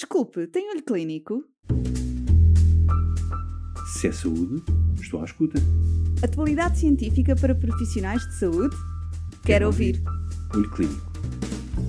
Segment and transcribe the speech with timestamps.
[0.00, 1.44] Desculpe, tem olho clínico?
[3.92, 4.62] Se é saúde,
[4.98, 5.58] estou à escuta.
[6.24, 8.74] Atualidade científica para profissionais de saúde?
[9.44, 10.02] Quero, ouvir.
[10.54, 11.12] Olho Clínico,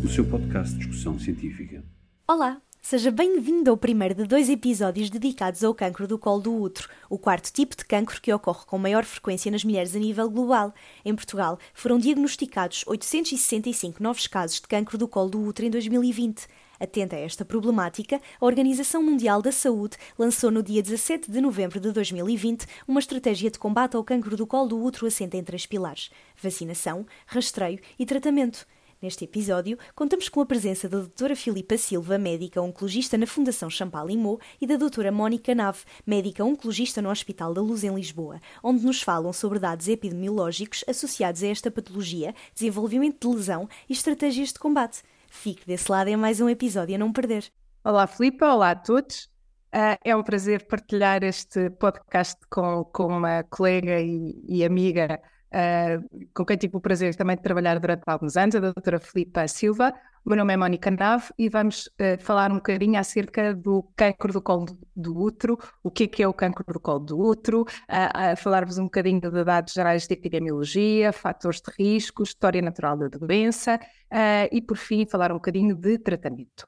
[0.03, 1.85] o seu podcast de discussão científica.
[2.27, 6.89] Olá, seja bem-vindo ao primeiro de dois episódios dedicados ao cancro do colo do útero,
[7.09, 10.73] o quarto tipo de cancro que ocorre com maior frequência nas mulheres a nível global.
[11.05, 16.45] Em Portugal, foram diagnosticados 865 novos casos de cancro do colo do útero em 2020.
[16.81, 21.79] Atenta a esta problemática, a Organização Mundial da Saúde lançou no dia 17 de novembro
[21.79, 25.67] de 2020 uma estratégia de combate ao cancro do colo do útero assente em três
[25.67, 26.09] pilares:
[26.41, 28.65] vacinação, rastreio e tratamento.
[28.99, 34.39] Neste episódio, contamos com a presença da doutora Filipa Silva, médica oncologista na Fundação Champalimau,
[34.59, 39.03] e da doutora Mónica Nave, médica oncologista no Hospital da Luz em Lisboa, onde nos
[39.03, 45.03] falam sobre dados epidemiológicos associados a esta patologia, desenvolvimento de lesão e estratégias de combate.
[45.31, 47.45] Fique desse lado em mais um episódio a não perder.
[47.85, 48.53] Olá, Filipa.
[48.53, 49.29] Olá a todos.
[49.73, 55.21] Uh, é um prazer partilhar este podcast com, com uma colega e, e amiga
[55.53, 59.47] uh, com quem tive o prazer também de trabalhar durante alguns anos, a doutora Filipa
[59.47, 59.93] Silva.
[60.23, 64.31] O meu nome é Mónica Nave e vamos uh, falar um bocadinho acerca do cancro
[64.31, 67.61] do colo do útero, o que é, que é o cancro do colo do útero,
[67.63, 73.07] uh, falar-vos um bocadinho de dados gerais de epidemiologia, fatores de risco, história natural da
[73.07, 73.79] doença
[74.11, 76.67] uh, e, por fim, falar um bocadinho de tratamento.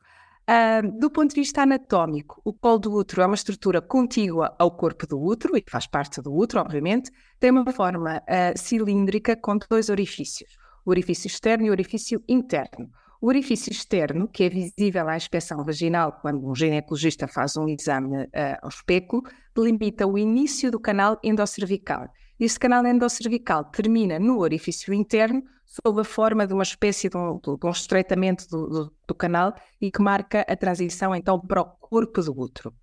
[0.50, 4.72] Uh, do ponto de vista anatómico, o colo do útero é uma estrutura contígua ao
[4.72, 7.12] corpo do útero e que faz parte do útero, obviamente.
[7.40, 12.90] Tem uma forma uh, cilíndrica com dois orifícios, o orifício externo e o orifício interno.
[13.24, 18.18] O orifício externo, que é visível à inspeção vaginal quando um ginecologista faz um exame
[18.18, 18.28] uh,
[18.62, 19.24] ao espéculo,
[19.56, 22.10] delimita o início do canal endocervical.
[22.38, 27.40] Este canal endocervical termina no orifício interno, sob a forma de uma espécie de um,
[27.40, 31.66] de um estreitamento do, do, do, canal e que marca a transição então para o
[31.80, 32.74] corpo do útero.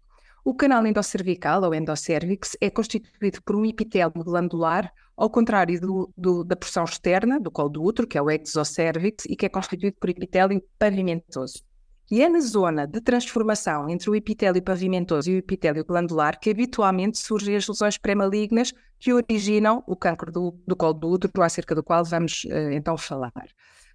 [0.44, 6.45] O canal endocervical, ou endocervix, é constituído por um epitélio glandular, ao contrário do, do,
[6.45, 9.96] da porção externa do colo do útero, que é o exocervix, e que é constituído
[10.00, 11.62] por epitélio pavimentoso.
[12.11, 16.50] E é na zona de transformação entre o epitélio pavimentoso e o epitélio glandular que
[16.50, 21.73] habitualmente surgem as lesões pré-malignas que originam o câncer do, do colo do útero, acerca
[21.74, 23.33] do qual vamos uh, então falar.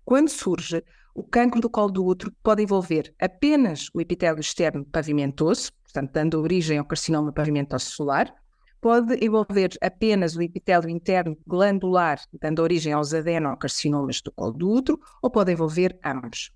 [0.05, 0.83] Quando surge,
[1.15, 6.39] o câncer do colo do útero pode envolver apenas o epitélio externo pavimentoso, portanto, dando
[6.39, 8.31] origem ao carcinoma pavimentoso solar,
[8.79, 14.99] pode envolver apenas o epitélio interno glandular, dando origem aos adenocarcinomas do colo do útero,
[15.23, 16.51] ou pode envolver ambos.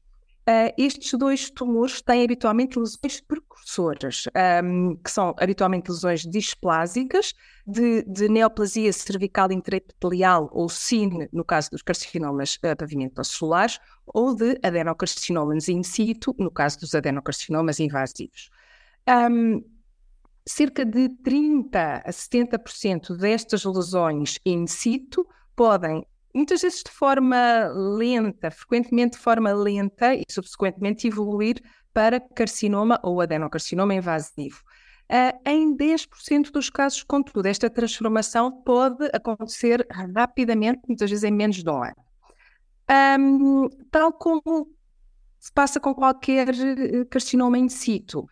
[0.50, 4.24] Uh, estes dois tumores têm habitualmente lesões precursoras,
[4.64, 7.36] um, que são habitualmente lesões displásicas,
[7.68, 14.34] de, de neoplasia cervical intraepitelial ou SIN, no caso dos carcinomas uh, pavimentosos solares, ou
[14.34, 18.50] de adenocarcinomas in situ, no caso dos adenocarcinomas invasivos.
[19.08, 19.64] Um,
[20.48, 27.68] cerca de 30 a 70% destas lesões in situ podem muitas vezes de forma
[27.98, 31.62] lenta, frequentemente de forma lenta e subsequentemente evoluir
[31.94, 34.62] para carcinoma ou adenocarcinoma invasivo.
[35.12, 41.64] Uh, em 10% dos casos, contudo, esta transformação pode acontecer rapidamente, muitas vezes em menos
[41.64, 41.96] de um ano.
[43.20, 44.70] Um, tal como
[45.40, 48.28] se passa com qualquer eh, carcinoma in situ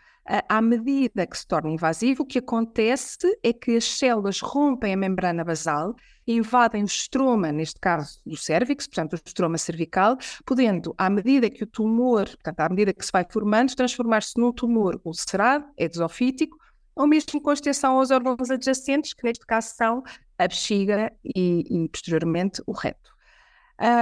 [0.50, 4.98] à medida que se torna invasivo, o que acontece é que as células rompem a
[4.98, 5.96] membrana basal,
[6.28, 11.64] invadem o estroma, neste caso do cérvix, portanto, o estroma cervical, podendo, à medida que
[11.64, 16.58] o tumor, portanto, à medida que se vai formando, transformar-se num tumor ulcerado, exofítico,
[16.94, 20.04] ou mesmo com extensão aos órgãos adjacentes, que neste caso são
[20.38, 23.16] a bexiga e, e posteriormente o reto.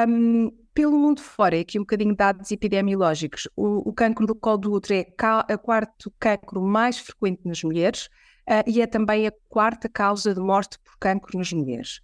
[0.07, 4.74] Um, pelo mundo fora, aqui um bocadinho dados epidemiológicos, o, o cancro do colo do
[4.74, 5.08] útero
[5.47, 8.08] é o quarto cancro mais frequente nas mulheres
[8.47, 12.02] uh, e é também a quarta causa de morte por cancro nas mulheres.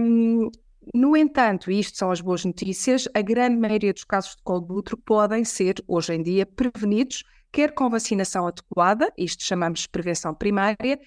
[0.00, 0.50] Um,
[0.92, 4.60] no entanto, e isto são as boas notícias, a grande maioria dos casos de colo
[4.60, 7.22] do útero podem ser, hoje em dia, prevenidos,
[7.52, 10.98] quer com vacinação adequada, isto chamamos de prevenção primária,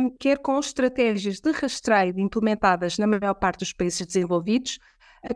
[0.00, 4.78] um, quer com estratégias de rastreio implementadas na maior parte dos países desenvolvidos,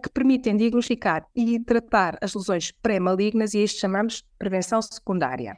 [0.03, 5.57] que permitem diagnosticar e tratar as lesões pré-malignas e isto chamamos prevenção secundária.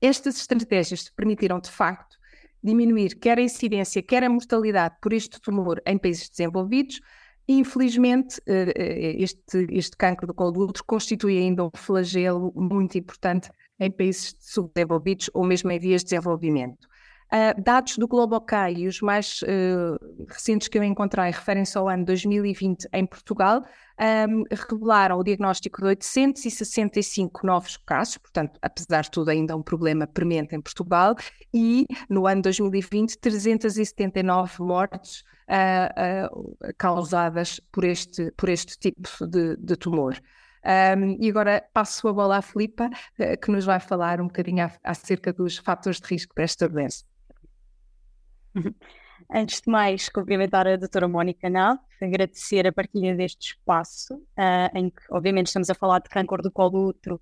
[0.00, 2.16] Estas estratégias permitiram, de facto,
[2.62, 7.00] diminuir quer a incidência, quer a mortalidade por este tumor em países desenvolvidos.
[7.46, 12.96] Infelizmente, eh, eh, este, este cancro do colo do útero constitui ainda um flagelo muito
[12.96, 16.88] importante em países subdesenvolvidos ou mesmo em vias de desenvolvimento.
[17.32, 22.86] Uh, dados do Globocai os mais uh, recentes que eu encontrei referem-se ao ano 2020
[22.92, 23.64] em Portugal,
[24.28, 30.06] um, revelaram o diagnóstico de 865 novos casos, portanto, apesar de tudo, ainda um problema
[30.06, 31.14] premente em Portugal,
[31.54, 39.74] e no ano 2020, 379 mortes uh, causadas por este, por este tipo de, de
[39.76, 40.20] tumor.
[40.64, 42.90] Um, e agora passo a bola à Filipa,
[43.42, 47.10] que nos vai falar um bocadinho acerca dos fatores de risco para esta doença.
[49.34, 54.90] Antes de mais, cumprimentar a doutora Mónica Nav, agradecer a partilha deste espaço, uh, em
[54.90, 57.20] que, obviamente, estamos a falar de câncer do colo útero,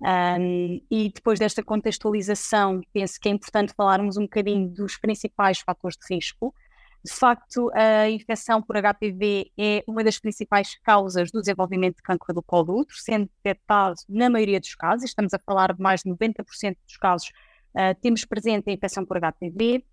[0.00, 5.96] um, e depois desta contextualização, penso que é importante falarmos um bocadinho dos principais fatores
[5.96, 6.54] de risco.
[7.02, 12.34] De facto, a infecção por HPV é uma das principais causas do desenvolvimento de câncer
[12.34, 16.10] do colo útero, sendo detectado na maioria dos casos, estamos a falar de mais de
[16.10, 17.28] 90% dos casos,
[17.74, 19.84] uh, temos presente a infecção por HPV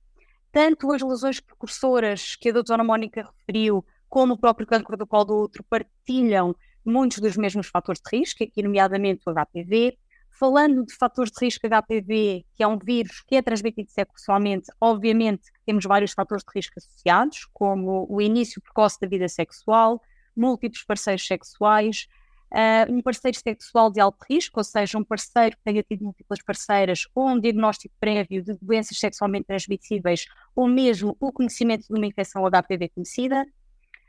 [0.53, 5.25] tanto as lesões precursoras que a doutora Mónica referiu, como o próprio câncer do colo
[5.25, 6.55] do útero, partilham
[6.85, 9.97] muitos dos mesmos fatores de risco, aqui nomeadamente o HPV.
[10.29, 15.51] Falando de fatores de risco HPV, que é um vírus que é transmitido sexualmente, obviamente
[15.65, 20.00] temos vários fatores de risco associados, como o início precoce da vida sexual,
[20.35, 22.07] múltiplos parceiros sexuais,
[22.53, 26.41] uh, um parceiro sexual de alto risco, ou seja, um parceiro que tenha tido múltiplas
[26.41, 32.05] parceiras, ou um diagnóstico prévio de doenças sexualmente transmissíveis, ou mesmo o conhecimento de uma
[32.05, 33.45] infecção HPV conhecida,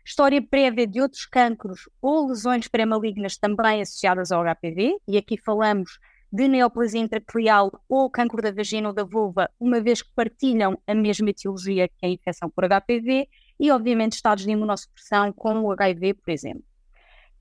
[0.04, 5.98] história prévia de outros cancros ou lesões pré-malignas também associadas ao HPV, e aqui falamos
[6.30, 10.94] de neoplasia intracleal ou cancro da vagina ou da vulva, uma vez que partilham a
[10.94, 16.14] mesma etiologia que a infecção por HPV, e obviamente estados de imunossupressão como o HIV,
[16.14, 16.73] por exemplo.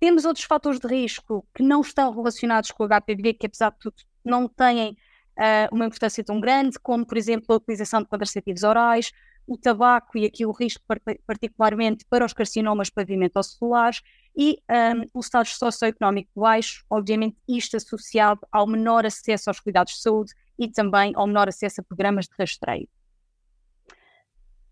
[0.03, 3.79] Temos outros fatores de risco que não estão relacionados com o HPV, que apesar de
[3.79, 4.97] tudo não têm
[5.37, 9.13] uh, uma importância tão grande, como por exemplo a utilização de contraceptivos orais,
[9.47, 10.83] o tabaco e aqui o risco
[11.25, 14.01] particularmente para os carcinomas pavimentocelares
[14.35, 20.01] e um, o estado socioeconómico baixo, obviamente isto associado ao menor acesso aos cuidados de
[20.01, 22.89] saúde e também ao menor acesso a programas de rastreio.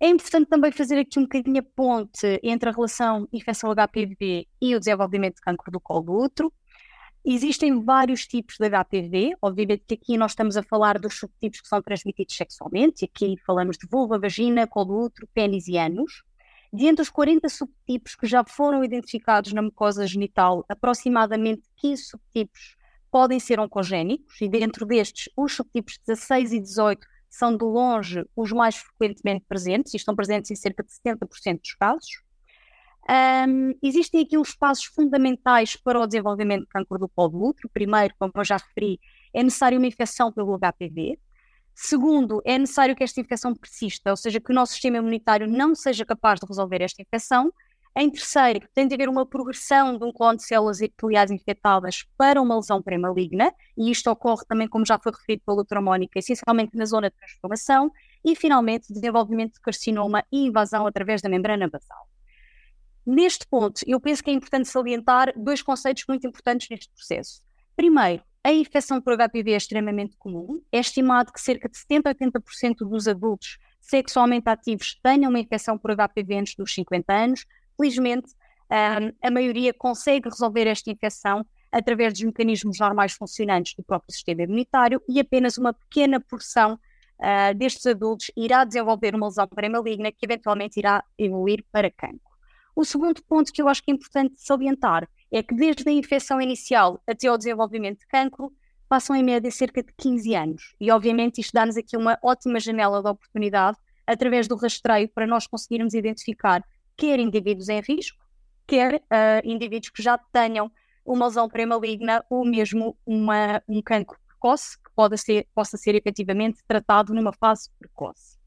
[0.03, 4.75] É importante também fazer aqui um bocadinho a ponte entre a relação infecção HPV e
[4.75, 6.51] o desenvolvimento de câncer do colo do útero.
[7.23, 11.67] Existem vários tipos de HPV, obviamente que aqui nós estamos a falar dos subtipos que
[11.67, 16.23] são transmitidos sexualmente, aqui falamos de vulva, vagina, colo do útero, pênis e ânus.
[16.73, 22.75] De entre os 40 subtipos que já foram identificados na mucosa genital, aproximadamente 15 subtipos
[23.11, 28.51] podem ser oncogénicos, e dentro destes, os subtipos 16 e 18 são de longe os
[28.51, 32.21] mais frequentemente presentes e estão presentes em cerca de 70% dos casos.
[33.09, 37.69] Um, existem aqui uns passos fundamentais para o desenvolvimento de câncer do colo do útero.
[37.73, 38.99] Primeiro, como eu já referi,
[39.33, 41.17] é necessário uma infecção pelo HPV.
[41.73, 45.73] Segundo, é necessário que esta infecção persista, ou seja, que o nosso sistema imunitário não
[45.73, 47.51] seja capaz de resolver esta infecção.
[47.93, 52.41] Em terceiro, tem de haver uma progressão de um clone de células epiteliais infectadas para
[52.41, 56.77] uma lesão pré-maligna, e isto ocorre também, como já foi referido pela doutora Mónica, essencialmente
[56.77, 57.91] na zona de transformação,
[58.23, 62.07] e finalmente, desenvolvimento de carcinoma e invasão através da membrana basal.
[63.05, 67.41] Neste ponto, eu penso que é importante salientar dois conceitos muito importantes neste processo.
[67.75, 70.61] Primeiro, a infecção por HPV é extremamente comum.
[70.71, 75.77] É estimado que cerca de 70 a 80% dos adultos sexualmente ativos tenham uma infecção
[75.77, 77.45] por HPV antes dos 50 anos,
[77.81, 78.35] Felizmente,
[78.69, 85.01] a maioria consegue resolver esta infecção através dos mecanismos normais funcionantes do próprio sistema imunitário
[85.09, 90.79] e apenas uma pequena porção uh, destes adultos irá desenvolver uma lesão pré-maligna que eventualmente
[90.79, 92.19] irá evoluir para cancro.
[92.75, 96.39] O segundo ponto que eu acho que é importante salientar é que desde a infecção
[96.39, 98.53] inicial até ao desenvolvimento de cancro
[98.87, 103.01] passam em média cerca de 15 anos e obviamente isto dá-nos aqui uma ótima janela
[103.01, 106.63] de oportunidade através do rastreio para nós conseguirmos identificar
[107.01, 108.23] quer indivíduos em risco,
[108.67, 110.71] quer uh, indivíduos que já tenham
[111.03, 116.59] uma lesão pré-maligna ou mesmo uma, um cancro precoce que pode ser, possa ser efetivamente
[116.67, 118.37] tratado numa fase precoce.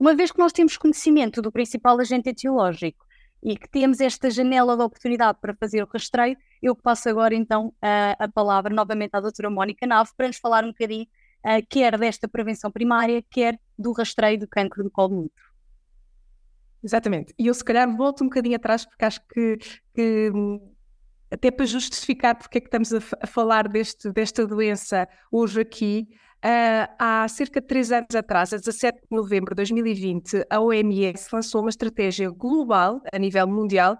[0.00, 3.04] Uma vez que nós temos conhecimento do principal agente etiológico
[3.42, 7.74] e que temos esta janela de oportunidade para fazer o rastreio, eu passo agora então
[7.82, 11.06] a, a palavra novamente à doutora Mónica Nave para nos falar um bocadinho
[11.44, 15.43] uh, quer desta prevenção primária, quer do rastreio do cancro do colo do útero.
[16.84, 17.34] Exatamente.
[17.38, 19.56] E eu, se calhar, volto um bocadinho atrás, porque acho que,
[19.94, 20.30] que
[21.30, 26.06] até para justificar porque é que estamos a, a falar deste, desta doença hoje aqui,
[26.44, 31.28] uh, há cerca de três anos atrás, a 17 de novembro de 2020, a OMS
[31.32, 33.98] lançou uma estratégia global, a nível mundial,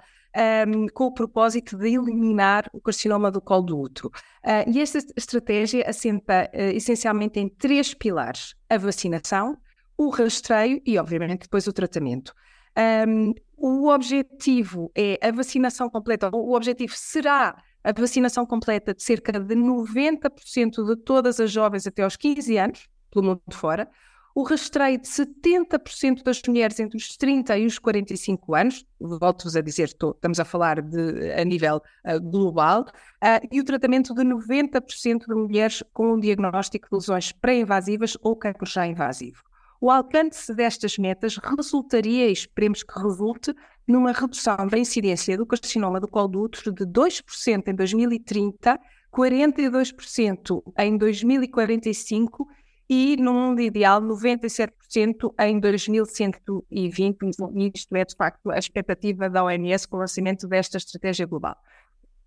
[0.68, 4.08] um, com o propósito de eliminar o carcinoma do colo do útero.
[4.44, 9.56] Uh, e esta estratégia assenta uh, essencialmente em três pilares: a vacinação,
[9.96, 12.34] o rastreio e, obviamente, depois o tratamento.
[12.76, 19.32] Um, o objetivo é a vacinação completa, o objetivo será a vacinação completa de cerca
[19.32, 23.88] de 90% de todas as jovens até aos 15 anos, pelo mundo fora,
[24.34, 29.60] o rastreio de 70% das mulheres entre os 30 e os 45 anos, volto-vos a
[29.60, 35.26] dizer, estamos a falar de, a nível uh, global, uh, e o tratamento de 90%
[35.28, 39.40] de mulheres com um diagnóstico de lesões pré-invasivas ou cancro já invasivo.
[39.84, 43.54] O alcance destas metas resultaria, e esperemos que resulte,
[43.86, 48.80] numa redução da incidência do carcinoma do colo do útero de 2% em 2030,
[49.12, 52.48] 42% em 2045
[52.88, 54.70] e, no mundo ideal, 97%
[55.38, 57.76] em 2120.
[57.76, 61.58] Isto é, de facto, a expectativa da OMS com o lançamento desta estratégia global.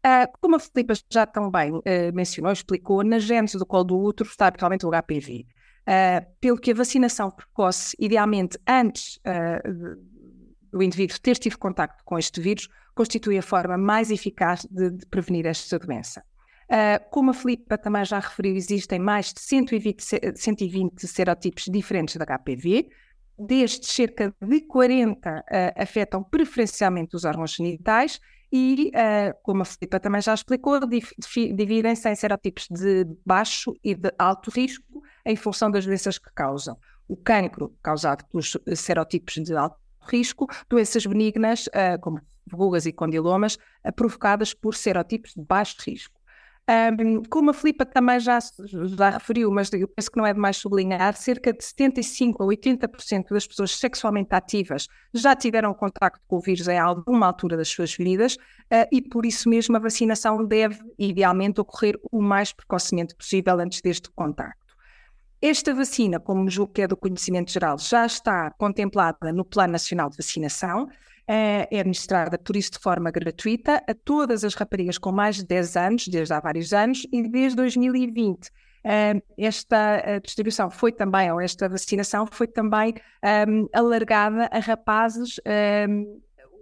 [0.06, 1.82] Uh, como a Filipa já também uh,
[2.14, 5.48] mencionou, explicou, na gênese do colo do útero está realmente o HPV.
[5.88, 9.20] Uh, pelo que a vacinação precoce, idealmente antes
[10.72, 15.06] do indivíduo ter tido contacto com este vírus, constitui a forma mais eficaz de, de
[15.06, 16.24] prevenir esta doença.
[16.70, 20.04] Uh, como a Filipa também já referiu, existem mais de 120,
[20.36, 22.90] 120 serotipos diferentes da HPV.
[23.40, 25.44] Destes, cerca de 40 uh,
[25.78, 28.20] afetam preferencialmente os órgãos genitais
[28.52, 34.12] e, uh, como a Filipa também já explicou, dividem-se em serotipos de baixo e de
[34.18, 36.78] alto risco em função das doenças que causam.
[37.08, 41.70] O cancro, causado pelos serotipos de alto risco, doenças benignas,
[42.02, 43.58] como rugas e condilomas,
[43.96, 46.18] provocadas por serotipos de baixo risco.
[46.70, 50.58] Um, como a Filipa também já, já referiu, mas eu penso que não é demais
[50.58, 56.42] sublinhar, cerca de 75 a 80% das pessoas sexualmente ativas já tiveram contacto com o
[56.42, 60.78] vírus em alguma altura das suas vidas uh, e por isso mesmo a vacinação deve,
[61.00, 64.67] idealmente, ocorrer o mais precocemente possível antes deste contacto.
[65.42, 70.10] Esta vacina, como julgo que é do conhecimento geral, já está contemplada no Plano Nacional
[70.10, 70.90] de Vacinação
[71.28, 75.46] é, é administrada, por isso, de forma gratuita a todas as raparigas com mais de
[75.46, 78.50] 10 anos, desde há vários anos, e desde 2020.
[79.38, 82.96] esta distribuição foi também, ou esta vacinação foi também
[83.48, 85.40] um, alargada a rapazes,
[85.90, 86.20] um,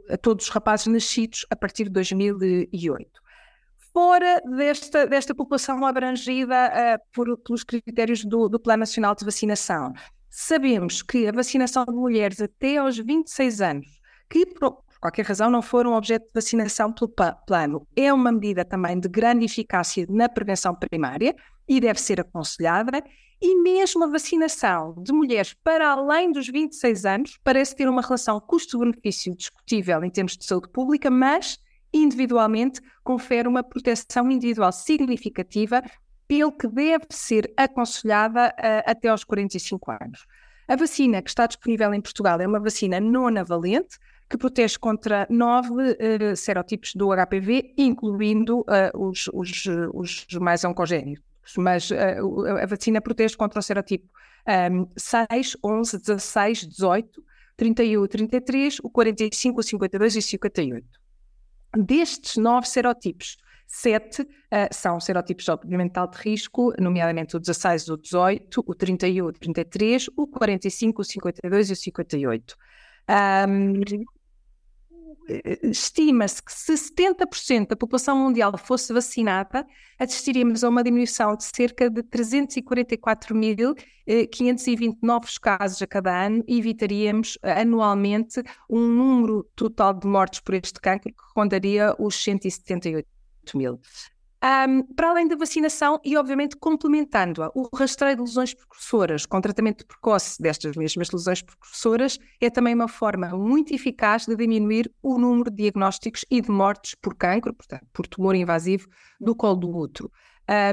[0.09, 3.24] a todos os rapazes nascidos a partir de 2008.
[3.95, 9.93] Fora desta, desta população abrangida uh, por, pelos critérios do, do Plano Nacional de Vacinação,
[10.29, 13.87] sabemos que a vacinação de mulheres até aos 26 anos
[14.29, 17.09] que por qualquer razão não foram objeto de vacinação pelo
[17.47, 17.87] plano.
[17.95, 21.33] É uma medida também de grande eficácia na prevenção primária
[21.65, 23.01] e deve ser aconselhada.
[23.41, 28.41] E mesmo a vacinação de mulheres para além dos 26 anos parece ter uma relação
[28.41, 31.63] custo-benefício discutível em termos de saúde pública, mas
[31.95, 35.81] individualmente confere uma proteção individual significativa,
[36.27, 40.25] pelo que deve ser aconselhada uh, até aos 45 anos.
[40.67, 43.97] A vacina que está disponível em Portugal é uma vacina nonavalente,
[44.27, 51.23] que protege contra nove uh, serotipos do HPV, incluindo uh, os, os, os, mais oncogénicos.
[51.57, 51.95] Mas uh,
[52.61, 54.09] a vacina protege contra o serotipo
[54.71, 57.23] um, 6, 11, 16, 18,
[57.55, 61.04] 31, 33, o 45, o 52 e o 58.
[61.77, 64.27] Destes nove serotipos, sete uh,
[64.71, 70.27] são serotipos obviamente de risco, nomeadamente o 16, o 18, o 31, o 33, o
[70.27, 72.55] 45, o 52 e o 58.
[73.47, 73.73] Um,
[75.63, 79.65] estima-se que se 70% da população mundial fosse vacinada,
[79.97, 83.75] assistiríamos a uma diminuição de cerca de 344.520
[84.07, 90.39] eh, novos casos a cada ano e evitaríamos eh, anualmente um número total de mortes
[90.39, 93.07] por este cancro que rondaria os 178
[93.55, 93.79] mil.
[94.45, 99.87] Um, para além da vacinação e, obviamente, complementando-a, o rastreio de lesões precursoras com tratamento
[99.87, 105.49] precoce destas mesmas lesões precursoras é também uma forma muito eficaz de diminuir o número
[105.49, 108.87] de diagnósticos e de mortes por cancro, portanto, por tumor invasivo
[109.19, 110.11] do colo do útero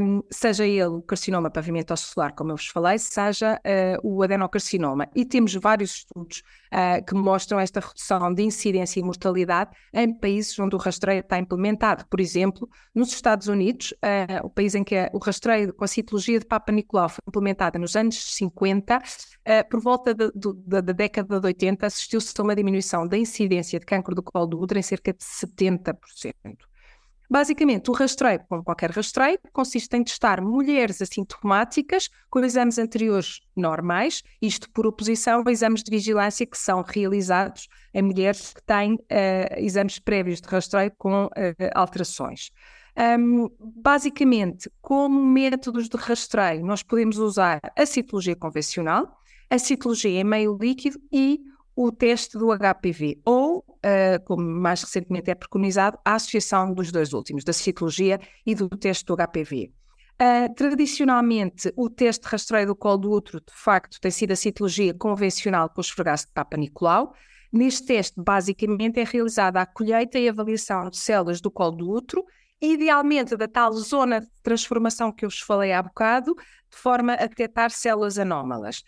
[0.02, 5.08] um, seja ele o carcinoma pavimentocelular, como eu vos falei, seja uh, o adenocarcinoma.
[5.14, 10.58] E temos vários estudos uh, que mostram esta redução de incidência e mortalidade em países
[10.58, 12.04] onde o rastreio está implementado.
[12.06, 16.38] Por exemplo, nos Estados Unidos, uh, o país em que o rastreio com a citologia
[16.38, 19.00] de Papa Nicolau foi implementada nos anos 50,
[19.70, 23.86] por volta de, de, da década de 80, assistiu-se a uma diminuição da incidência de
[23.86, 26.71] câncer do colo do útero em cerca de 70%.
[27.32, 34.22] Basicamente, o rastreio, como qualquer rastreio, consiste em testar mulheres assintomáticas com exames anteriores normais,
[34.42, 38.98] isto por oposição a exames de vigilância que são realizados em mulheres que têm uh,
[39.56, 41.30] exames prévios de rastreio com uh,
[41.74, 42.50] alterações.
[43.18, 49.10] Um, basicamente, como métodos de rastreio, nós podemos usar a citologia convencional,
[49.48, 51.40] a citologia em meio líquido e
[51.74, 57.12] o teste do HPV, ou, uh, como mais recentemente é preconizado, a associação dos dois
[57.12, 59.72] últimos, da citologia e do teste do HPV.
[60.20, 64.36] Uh, tradicionalmente, o teste de rastreio do colo do útero, de facto, tem sido a
[64.36, 67.14] citologia convencional com o esfregaço de Papa Nicolau.
[67.52, 72.24] Neste teste, basicamente, é realizada a colheita e avaliação de células do colo do útero,
[72.60, 77.26] idealmente da tal zona de transformação que eu vos falei há bocado, de forma a
[77.26, 78.84] detectar células anómalas.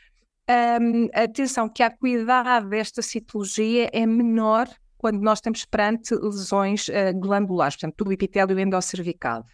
[0.49, 4.69] Um, atenção, que a cuidado desta citologia é menor
[5.05, 9.45] quando nós estamos perante lesões uh, glandulares, portanto, do epitélio endocervical.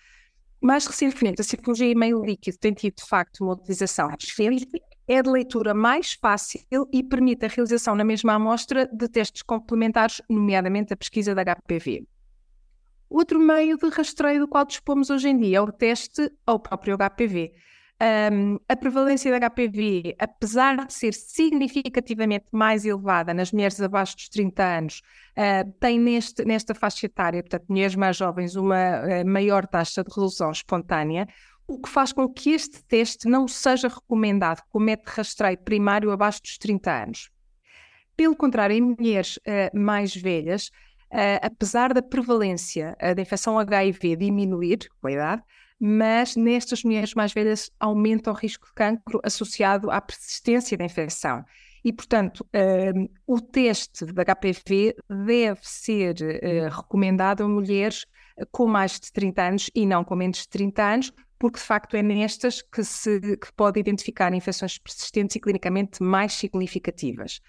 [0.60, 4.08] Mais recentemente, a citologia em meio líquido tem tido, de facto, uma utilização
[5.08, 6.60] é de leitura mais fácil
[6.92, 12.06] e permite a realização na mesma amostra de testes complementares, nomeadamente a pesquisa da HPV.
[13.08, 16.96] Outro meio de rastreio do qual dispomos hoje em dia é o teste ao próprio
[16.96, 17.52] HPV.
[18.02, 24.30] Um, a prevalência da HPV, apesar de ser significativamente mais elevada nas mulheres abaixo dos
[24.30, 25.02] 30 anos,
[25.36, 30.08] uh, tem neste, nesta faixa etária, portanto, mulheres mais jovens, uma uh, maior taxa de
[30.08, 31.28] resolução espontânea,
[31.68, 36.10] o que faz com que este teste não seja recomendado como método de rastreio primário
[36.10, 37.30] abaixo dos 30 anos.
[38.16, 40.70] Pelo contrário, em mulheres uh, mais velhas,
[41.42, 45.42] apesar da prevalência da infecção HIV diminuir com a idade,
[45.80, 51.42] mas nestas mulheres mais velhas aumenta o risco de cancro associado à persistência da infecção.
[51.82, 58.04] E, portanto, uh, o teste de HPV deve ser uh, recomendado a mulheres
[58.52, 61.96] com mais de 30 anos e não com menos de 30 anos, porque de facto
[61.96, 67.40] é nestas que se que pode identificar infecções persistentes e clinicamente mais significativas.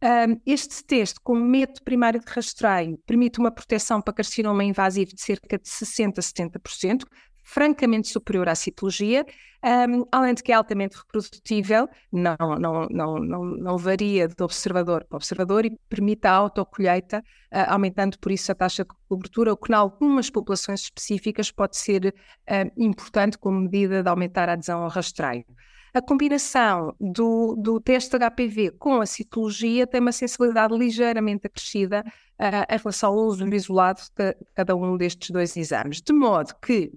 [0.00, 5.20] Um, este teste, como método primário de rastreio, permite uma proteção para carcinoma invasivo de
[5.20, 7.04] cerca de 60% a 70%,
[7.48, 9.24] francamente superior à citologia,
[9.64, 15.04] um, além de que é altamente reprodutível, não, não, não, não, não varia de observador
[15.04, 19.56] para observador e permite a autocolheita, uh, aumentando por isso a taxa de cobertura, o
[19.56, 24.82] que em algumas populações específicas pode ser uh, importante como medida de aumentar a adesão
[24.82, 25.46] ao rastreio.
[25.94, 32.04] A combinação do, do teste HPV com a citologia tem uma sensibilidade ligeiramente acrescida
[32.38, 36.92] uh, em relação ao uso isolado de cada um destes dois exames, de modo que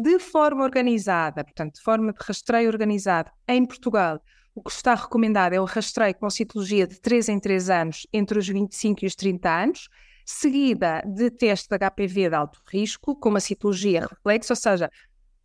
[0.00, 4.20] de forma organizada, portanto, de forma de rastreio organizado em Portugal,
[4.54, 8.38] o que está recomendado é o rastreio com citologia de 3 em 3 anos entre
[8.38, 9.88] os 25 e os 30 anos,
[10.24, 14.90] seguida de teste de HPV de alto risco, com uma citologia reflexa, ou seja,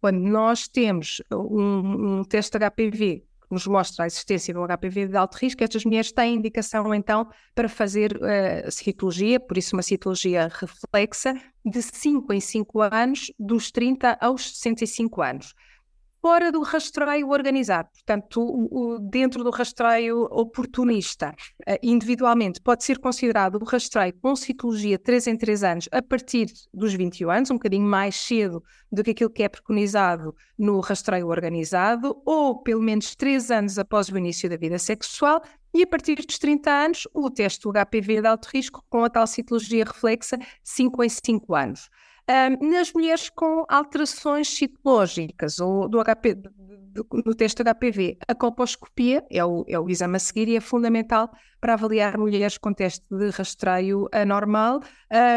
[0.02, 4.65] quando nós temos um, um teste de HPV que nos mostra a existência de um
[4.65, 9.76] HPV de alto risco, estas mulheres têm indicação então para fazer uh, citologia, por isso
[9.76, 15.56] uma citologia reflexa, de 5 em 5 anos, dos 30 aos 65 anos
[16.26, 21.36] fora do rastreio organizado, portanto, dentro do rastreio oportunista.
[21.62, 26.48] Uh, individualmente, pode ser considerado o rastreio com citologia 3 em 3 anos a partir
[26.74, 31.28] dos 21 anos, um bocadinho mais cedo do que aquilo que é preconizado no rastreio
[31.28, 35.44] organizado, ou pelo menos 3 anos após o início da vida sexual,
[35.76, 39.10] e a partir dos 30 anos, o teste do HPV de alto risco com a
[39.12, 41.88] tal citologia reflexa 5 em 5 anos.
[42.28, 46.42] Um, nas mulheres com alterações citológicas ou do HP,
[47.26, 51.30] no teste HPV, a colposcopia é o, é o exame a seguir e é fundamental
[51.60, 54.80] para avaliar mulheres com teste de rastreio anormal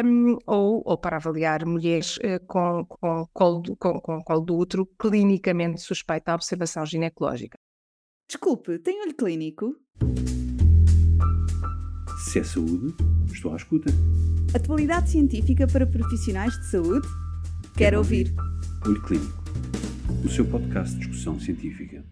[0.04, 4.56] um, ou, ou, para avaliar mulheres uh, com, com, colo do, com, com colo do
[4.56, 7.58] útero clinicamente suspeita à observação ginecológica.
[8.28, 9.74] Desculpe, tem olho clínico?
[12.24, 12.94] Se é saúde,
[13.32, 13.90] estou à escuta.
[14.54, 17.06] Atualidade científica para profissionais de saúde?
[17.06, 18.34] Quero, Quero ouvir.
[18.36, 18.48] ouvir.
[18.86, 19.42] Olho Clínico,
[20.24, 22.02] o seu podcast de discussão científica.